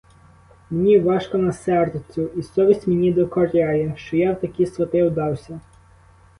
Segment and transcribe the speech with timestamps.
[0.69, 5.59] Мені важко на серцю і совість мені докоряє, що я в такі свати вдався.